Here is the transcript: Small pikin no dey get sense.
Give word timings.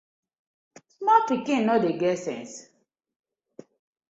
Small 0.95 1.21
pikin 1.27 1.61
no 1.67 1.75
dey 1.83 1.95
get 2.01 2.17
sense. 2.25 2.53